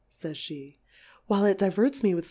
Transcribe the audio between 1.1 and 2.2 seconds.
while it diverts me. with.